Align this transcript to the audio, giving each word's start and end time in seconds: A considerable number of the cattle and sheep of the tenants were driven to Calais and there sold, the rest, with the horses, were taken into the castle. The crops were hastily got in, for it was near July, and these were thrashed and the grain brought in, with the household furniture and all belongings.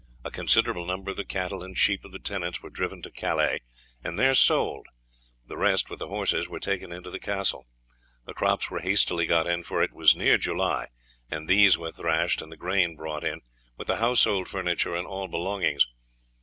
A 0.25 0.31
considerable 0.31 0.83
number 0.87 1.11
of 1.11 1.17
the 1.17 1.23
cattle 1.23 1.61
and 1.61 1.77
sheep 1.77 2.03
of 2.03 2.11
the 2.11 2.17
tenants 2.17 2.59
were 2.63 2.71
driven 2.71 3.03
to 3.03 3.11
Calais 3.11 3.59
and 4.03 4.17
there 4.17 4.33
sold, 4.33 4.87
the 5.45 5.57
rest, 5.57 5.91
with 5.91 5.99
the 5.99 6.07
horses, 6.07 6.47
were 6.49 6.59
taken 6.59 6.91
into 6.91 7.11
the 7.11 7.19
castle. 7.19 7.67
The 8.25 8.33
crops 8.33 8.71
were 8.71 8.79
hastily 8.79 9.27
got 9.27 9.45
in, 9.45 9.61
for 9.61 9.83
it 9.83 9.93
was 9.93 10.15
near 10.15 10.39
July, 10.39 10.87
and 11.29 11.47
these 11.47 11.77
were 11.77 11.91
thrashed 11.91 12.41
and 12.41 12.51
the 12.51 12.57
grain 12.57 12.95
brought 12.95 13.23
in, 13.23 13.41
with 13.77 13.85
the 13.87 13.97
household 13.97 14.47
furniture 14.47 14.95
and 14.95 15.05
all 15.05 15.27
belongings. 15.27 15.85